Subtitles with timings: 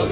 [0.00, 0.04] ကျ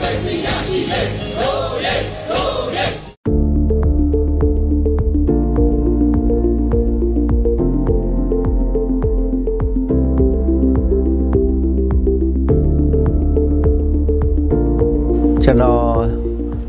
[15.48, 15.98] ွန်တော်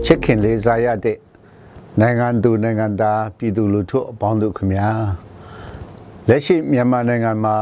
[0.05, 1.17] ချစ်ခင်လေးစားရတဲ့
[1.99, 4.89] နိုင်ငံသူနိုင်ငံသားပြည်သူလူထုအပေါင်းတို့ခင်ဗျာ
[6.27, 7.55] လက်ရှိမြန်မာနိုင်ငံမှာ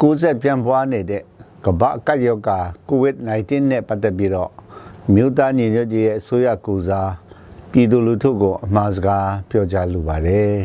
[0.00, 1.22] 90ပြန့်ပွားနေတဲ့
[1.64, 2.58] ကမ္ဘာကပ်ရောဂါ
[2.90, 4.50] COVID-19 နဲ့ပတ်သက်ပြီးတော့
[5.14, 7.12] မြို့သားညီညွတ်ရေးအစိုးရကူစား
[7.70, 10.56] ပြည်သူလူထုကိုအမှားစကားပြောကြားလိုပါတယ်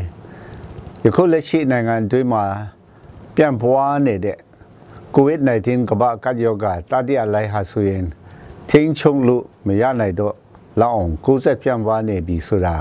[1.03, 2.45] ယခုလက်ရှိနိုင်ငံအတွင်းမှာ
[3.35, 4.37] ပြန့်ပွားနေတဲ့
[5.15, 8.05] COVID-19 ကမ္ဘာကပ်ရောဂါတတိယလှိုင်းဟာဆိုရင်
[8.69, 10.35] ထိန်းချုပ်လို့မရနိုင်တော့
[10.79, 12.75] လောက်အောင်60ပြန့်ပွားနေပြီဆိုတာ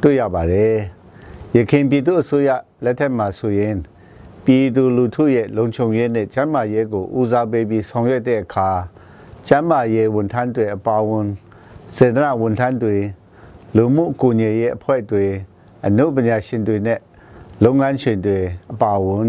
[0.00, 0.74] တွေ့ရပါတယ်။
[1.56, 2.50] ရခိုင်ပြည်သူအစိုးရ
[2.84, 3.76] လက်ထက်မှာဆိုရင်
[4.44, 8.68] ပြည်သူလူထုရဲ့လုံခြုံရေးနဲ့ကျန်းမာရေးကိုဦးစားပေးပြီးဆောင်ရွက်တဲ့အခါ
[9.46, 11.26] ကျန်းမာရေးဝန်ထမ်းတွေအပါအဝင်
[11.96, 12.96] စေတနာဝန်ထမ်းတွေ
[13.76, 15.24] လူမှုကူညီရေးအဖွဲ့တွေ
[15.86, 17.00] အနုပညာရှင်တွေနဲ့
[17.64, 18.38] လုပ်ငန်းရှင်တွေ
[18.72, 19.28] အပါအဝင်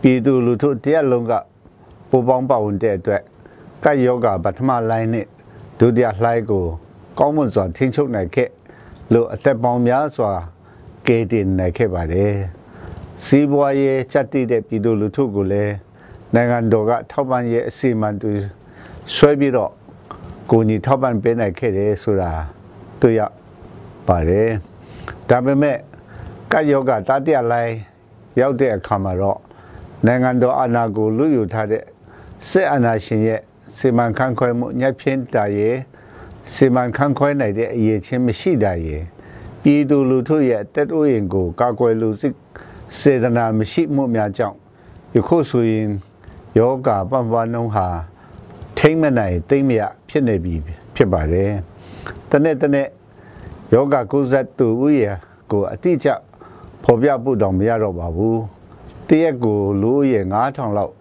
[0.00, 1.32] ပြည်သူလူထုတရားလုံးက
[2.10, 3.22] ပူပေါင်းပါဝင်တဲ့အတွက်
[3.84, 5.26] ကပ်ယောဂပထမလိုင်းနဲ့
[5.78, 6.64] ဒုတိယလှိုင်းကို
[7.18, 8.50] ကောင်းမွန်စွာထိန်းချုပ်နိုင်ခဲ့
[9.12, 10.32] လို့အသက်ပေါင်းများစွာ
[11.06, 12.34] ကယ်တင်နိုင်ခဲ့ပါတယ်။
[13.24, 15.74] စီးပွားရေးစက်တည်တဲ့ပြည်သူလူထုကိုလည်း
[16.34, 18.34] နိုင်ငံတော်ကထောက်ပံ့ရေးအစီအမံတွေ
[19.12, 19.72] ဆွဲပြီးတော့
[20.50, 22.32] ကိုကြီးထောက်ပံ့ပေးနိုင်ခဲ့တယ်ဆိုတာ
[23.00, 23.20] တွေ့ရ
[24.06, 24.48] ပါတယ်။
[25.28, 25.76] ဒါပေမဲ့
[26.52, 27.74] ကပ်ယောဂတတိယလိုင်း
[28.40, 29.38] ရောက်တဲ့အခါမှာတော့
[30.06, 31.84] နိုင်ငံတော်အာဏာကိုလူယူထားတဲ့
[32.48, 33.40] စစ်အာဏာရှင်ရဲ့
[33.76, 35.76] စီမံခန့်ခွဲမှုညှက်ဖြင်းတာရဲ့
[36.54, 39.02] စီမံခန့်ခွဲနိုင်တဲ့အရေးချင်းမရှိတာရဲ့
[39.62, 42.34] ပြည်သူလူထုရဲ့တက်အိုးရင်ကိုကာကွယ်လူစစ်
[42.98, 44.56] စေတနာမရှိမှုများကြောင့်
[45.14, 45.88] ယခုဆိုရင်
[46.58, 47.88] ယောဂပံပွားနှုံးဟာ
[48.86, 50.54] ထိမ့်မနိုင်သိမ့်မရဖြစ်နေပြီ
[50.94, 51.50] ဖြစ်ပါတယ်။
[52.30, 52.88] တနေ့တနေ့
[53.72, 55.14] ယောဂကုသတူဥယျာ
[55.50, 56.08] ကိုအတိအကျ
[56.84, 58.38] ဖော်ပြဖို့တောင်မရတော့ပါဘူး။
[59.08, 60.92] တရက်ကိုလူဦးရေ9000လောက်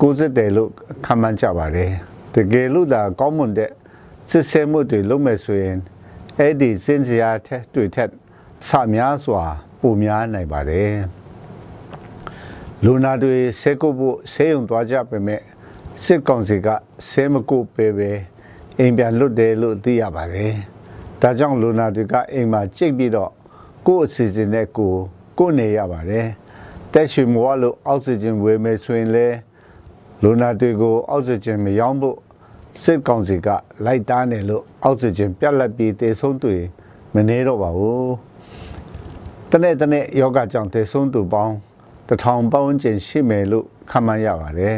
[0.00, 0.70] 60တယ်လို့
[1.04, 1.92] ခံမှန်းကြပါတယ်
[2.34, 3.70] တကယ်လို့ဒါကောင်းမွန်တဲ့
[4.30, 5.78] စစ်ဆေးမှုတွေလုပ်မယ်ဆိုရင်
[6.38, 8.10] အဲ့ဒီစင်စရာထက်တွေ့ထက်
[8.68, 9.42] ဆများစွာ
[9.80, 10.94] ပုံများနိုင်ပါတယ်
[12.84, 15.40] လူနာတွေဆေးကုဖို့ဆေးရုံသွားကြပေမဲ့
[16.04, 16.68] စစ်ကောင်စီက
[17.08, 18.10] ဆေးမကုပေးပဲ
[18.78, 20.54] အိမ်ပြန်လွတ်တယ်လို့သိရပါတယ်
[21.20, 23.30] ဒါကြောင့်လူနာတွေကအိမ်မှာကြိတ်ပြီးတော့
[23.86, 24.92] ကိုယ့်အစီအစဉ်နဲ့ကို
[25.38, 26.26] ကိုနေရပါတယ်
[26.92, 29.36] တက်ရှိမွားလို့အောက်ဆီဂျင်ဝေမယ်ဆိုရင်လည်း
[30.22, 32.16] လူနာတွေကိုအောက်ဆီဂျင်မရောင်းဖို့
[32.82, 33.48] စစ်ကောင်စီက
[33.84, 36.50] လိုက်တားနေလို့အောက်ဆီဂျင်ပြတ်လက်ပြီးတေဆုံးသူ
[37.14, 38.14] မနေတော့ပါဘူး
[39.50, 41.54] တနေ့တနေ့ယောဂကြောင့်တေဆုံးသူပေါင်း
[42.08, 44.76] တထောင်ပေါင်းကျင်ရှိမယ်လို့ခန့်မှန်းရပါတယ်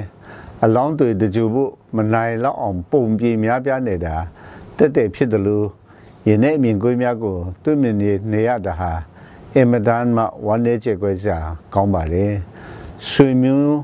[0.65, 4.15] အလောင်းတွေတကြူဖို့မနိုင်လောက်အောင်ပုံပြေများပြားနေတာ
[4.77, 5.67] တက်တက်ဖြစ်တယ်လို့
[6.29, 8.93] ယနေ့အမြင်ကွေးများကိုတွေ့မြင်နေနေရတာဟာ
[9.55, 11.39] အင်မတန်မှဝမ်းနည်းကြေကွဲစရာ
[11.75, 12.27] ကောင်းပါလေ
[13.09, 13.77] ဆွေမျိုး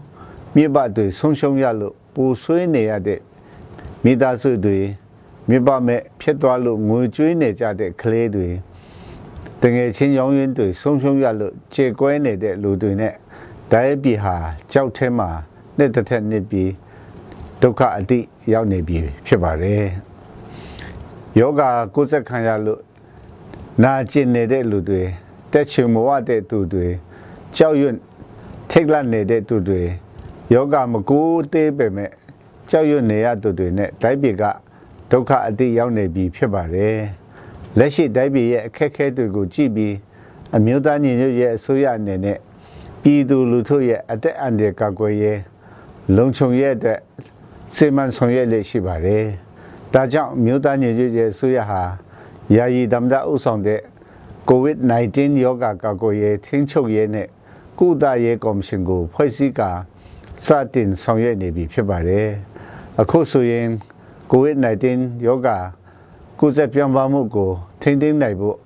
[0.54, 3.20] မြေပတွေဆုံးရှုံးရလို့ပူဆွေးနေရတဲ့
[4.04, 4.78] မိသားစုတွေ
[5.48, 8.48] မြေပမဲ့ဖြစ်သွားလို့ငွေကျွေးနေကြတဲ့ကလေးတွေ
[9.62, 13.14] တငယ်ချင်းရောင်းရင်းတွေဆုံးရှုံးရလို့ခြေကွဲနေတဲ့လူတွေနဲ့
[13.72, 14.36] ဒိုင်းပြည်ဟာ
[14.72, 15.30] ကြောက်ထဲမှာ
[15.78, 16.70] နှစ်တစ်ထက်နှစ်ပြီး
[17.62, 18.18] ဒုက္ခအတိ
[18.52, 19.84] ရောက်နေပြီဖြစ်ပါတယ်
[21.38, 21.62] ယောဂ
[21.94, 22.80] ကိုယ်ဆက်ခံရလို့
[23.82, 25.02] နာကျင်နေတဲ့လူတွေ
[25.52, 26.86] တက်ချင်မဝတဲ့သူတွေ
[27.56, 27.94] ကြောက်ရွံ့
[28.70, 29.82] ထိတ်လန့်နေတဲ့သူတွေ
[30.54, 31.20] ယောဂမကူ
[31.52, 32.10] သေးပေမဲ့
[32.70, 34.44] ကြောက်ရွံ့နေရသူတွေနဲ့တိုက်ပြေက
[35.10, 36.96] ဒုက္ခအတိရောက်နေပြီဖြစ်ပါတယ်
[37.78, 39.94] လက်ရှိတိုက်ပြေရဲ့အခက်အခဲတွေကိုကြည့်ပြီး
[40.56, 42.38] အမျိုးသားညီညွတ်ရေးအစိုးရအနေနဲ့
[43.02, 45.38] ပြည်သူလူထုရဲ့အသက်အန္တရာယ်ကာကွယ်ရေး
[46.14, 47.00] လုံခြုံရေးအတွက်
[47.74, 49.24] စေမံဆောင်ရွက်လေ့ရှိပါတယ်
[49.94, 51.82] ဒါကြောင့်မြို့သားညီညွတ်ရေးအစိုးရဟာ
[52.56, 53.80] ယာယီဓမ္မဒဥဆောင်တဲ့
[54.50, 57.28] COVID-19 ရောဂါကာကွယ်ရေးထိန်းချုပ်ရေးနဲ့
[57.78, 59.70] ကုသရေးကော်မရှင်ကို ဖွဲ့စည်းကာ
[60.44, 62.28] စတင်ဆောင်ရွက်နေပြီဖြစ်ပါတယ်
[63.00, 63.66] အခုဆိုရင်
[64.32, 65.48] COVID-19 ယောဂ
[66.40, 67.50] ကုသပြောင်းပါမှုကို
[67.82, 68.56] ထိန်းသိမ်းနိုင်ဖို့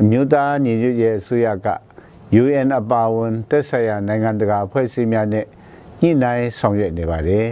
[0.00, 1.68] အမျိုးသားညီညွတ်ရေးအစိုးရက
[2.42, 5.46] UN အပါအဝင်သက်ဆိုင်ရာနိုင်ငံတကာအဖွဲ့အစည်းများနဲ့
[6.00, 7.46] ညှိနှိုင်းဆောင်ရွက်နေပါတယ်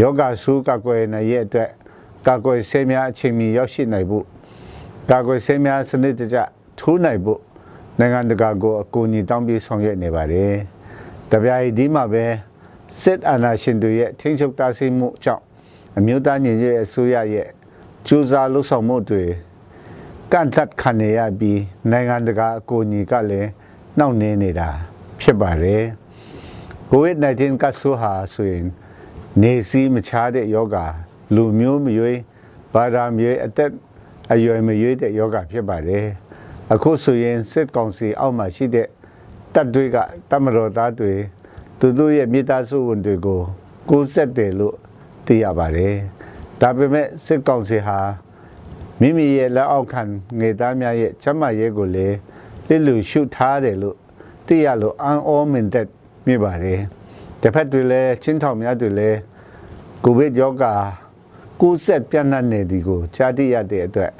[0.00, 1.70] ယောဂဆူးကာကွယ်နိုင်ရဲ့အတွက်
[2.28, 4.24] ကာကွယ်ဆေးများအချိန်မီရောက်ရှိနိုင်ဖို့
[5.10, 6.38] ကာကွယ်ဆေးများစနစ်တကျ
[6.78, 7.40] ထိုးနိုင်ဖို့
[7.98, 10.52] နိုင်ငံတကာကိုအကူအညီတောင်းပြီးဆောင်ရွက်နေပါတယ်။
[11.30, 12.24] တပြားဒီမှာပဲ
[13.02, 15.42] စစ်အာဏာရှင်တွေရဲ့ထိန်းချုပ်တားဆီးမှုကြောင့်
[15.98, 17.48] အမျိုးသားညီညွတ်ရေးအစိုးရရဲ့
[18.06, 19.24] ကြိုးစားလှုပ်ဆောင်မှုတွေ
[20.32, 21.60] ကန့်သတ်ခံရပြီး
[21.90, 23.48] နိုင်ငံတကာအကူအညီကလည်း
[23.98, 24.68] နှောင့်နှေးနေတာ
[25.20, 25.82] ဖြစ်ပါတယ်။
[26.96, 28.66] COVID-19 ကဆူဟာဆိုရင်
[29.42, 30.76] နေစည်းမချတဲ့ယောဂ
[31.34, 32.20] လူမျိုးမရွေး
[32.74, 33.72] ဘာသာမျိုးအသက်
[34.32, 36.06] အရွယ်မရွေးတဲ့ယောဂဖြစ်ပါတယ်
[36.72, 38.88] အခုဆိုရင်စစ်ကောင်စီအောက်မှာရှိတဲ့
[39.54, 39.96] တပ်တွေက
[40.30, 41.12] တမတော်သားတွေ
[41.78, 43.40] သူတို့ရဲ့မိသားစုဝင်တွေကို
[43.90, 44.76] ကိုးဆက်တယ်လို့
[45.26, 45.96] သိရပါတယ်
[46.60, 47.98] ဒါပေမဲ့စစ်ကောင်စီဟာ
[49.00, 50.02] မိမိရဲ့လက်အောက်ခံ
[50.40, 52.16] ငေသားများရဲ့ချမ်းမရဲကိုလည်း
[52.68, 53.96] လက်လူရှုထားတယ်လို့
[54.46, 55.88] သိရလို့အန်အောမင်တက်
[56.26, 56.80] မိပါတယ်
[57.40, 59.18] တစ်ဖက်တွေလည်းချင်းထောင်များတွေလည်း
[60.04, 60.74] ကိုဗစ်ယောဂါ
[61.60, 64.12] ကိုးဆက်ပြန့်နှံ့နေဒီကိုကြားသိရတဲ့အတွက်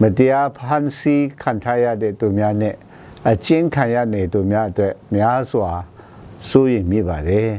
[0.00, 2.74] မတရားဖန်ဆီးခံထားရတဲ့သူများနဲ့
[3.30, 5.70] အချင်းခံရနေသူများအတွက်များစွာ
[6.48, 7.50] စိုးရိမ်မိပါတယ်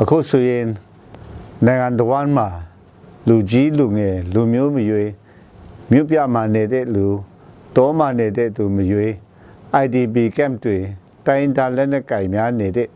[0.00, 0.66] အခုဆိုရင်
[1.66, 2.48] နိုင်ငံတော်မှာ
[3.28, 5.10] လူကြီးလူငယ်လူမျိုးမရွေး
[5.90, 7.06] မြို့ပြမှာနေတဲ့လူ
[7.76, 9.12] တောမှာနေတဲ့သူမရွေး
[9.82, 10.78] IDP camp တွေ
[11.26, 12.88] တိုင်းတာလက်နက်ကိုင်များနေတဲ့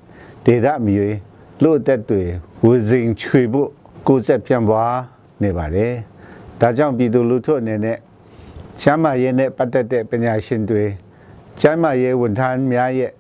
[0.47, 1.17] ဒေသမရွေး
[1.63, 2.23] လို့သက်တွေ
[2.65, 3.71] ဝူစင်ချွေဖို့
[4.07, 4.95] ကိုယ်ဆက်ပြန်ပွား
[5.43, 5.93] နေပါတယ်
[6.61, 7.99] ဒါကြောင့်ပြည်သူလူထုအနေနဲ့
[8.81, 10.85] ချမ်းမာရေးနဲ့ပတ်သက်တဲ့ပညာရှင်တွေ
[11.61, 13.13] ချမ်းမာရေးဝန်ထမ်းများရဲ့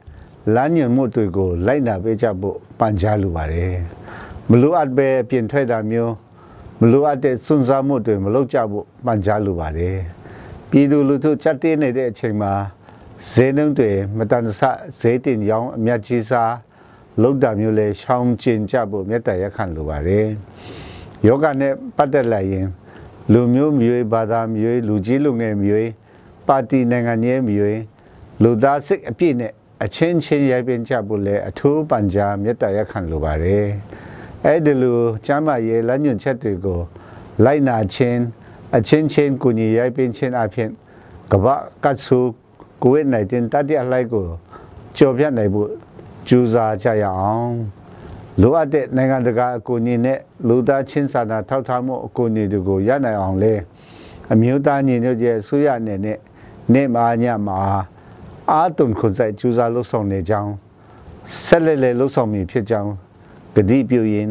[0.54, 3.74] လမ်းညွှန်မှုတွေကိုလိုက်နာပေးကြဖို့ပန်ကြားလိုပါတယ်
[4.50, 6.14] မလိုအပ်ပဲပြင်ထွက်တာမျိုး
[6.80, 9.96] မလိုအပ်တဲ့စွန့်စားမှုတွေမလုပ်ကြဖို့ပန်ကြားလိုပါတယ်
[10.70, 12.52] ပြည်သူလူထုချက်တင်းနေတဲ့အချိန်မှာ
[13.26, 14.62] ဈေးနှုန်းတွေမတန်တဆ
[14.98, 16.54] ဈေးတင်ရောင်းအမြတ်ကြီးစား
[17.22, 20.26] လောက်တာမျိုးလဲရှောင်းကျင်ကြဖို့မြတ်တရခံလိုပါတယ်
[21.26, 22.66] ယောဂနဲ့ပတ်သက်လာရင်
[23.32, 25.90] လူမျိုးမျိုးဘာသာမျိုးလူကြီးလူငယ်မျိုး
[26.48, 27.80] ပါတီနိုင်ငံရေးမျိုး
[28.42, 29.52] လူသားစိတ်အပြည့်နဲ့
[29.84, 33.66] အချင်းချင်းရိုက်ပင်ကြဖို့လဲအထူးပန်ကြားမြတ်တရခံလိုပါတယ်
[34.44, 36.80] အဲ့ဒီလိုကျမ်းမာရေးလမ်းညွှန်ချက်တွေကို
[37.44, 38.20] လိုက်နာခြင်း
[38.76, 40.70] အချင်းချင်းကိုညီရိုက်ပင်ခြင်းအဖြစ်
[41.32, 41.54] ကမ္ဘာ
[41.84, 42.18] ကတ်ဆူ
[42.82, 44.26] ကိုဝိဒ် -19 တတိယလိုက်ကို
[44.96, 45.70] ကြော်ပြတ်နိုင်ဖို့
[46.28, 47.54] ကြိုးစားကြရအောင်
[48.40, 53.54] လိုအပ်တဲ့နိုင်ငံတကာအကူအညီနဲ့လူသားချင်းစာနာထောက်ထားမှုအကူအညီတွေကိုရနိုင်အောင်လဲ
[54.32, 56.18] အမျိုးသားညီညွတ်ရေးအစိုးရအနေနဲ့
[56.72, 57.58] နေ့မာညမှာ
[58.50, 60.52] အာတုန်ခွန်ဆိုင်ကြိုးစားလှုပ်ဆောင်နေကြောင်း
[61.46, 62.92] ဆက်လက်လက်လှုပ်ဆောင်မိဖြစ်ကြောင်း
[63.54, 64.28] ဂတိပြုရင်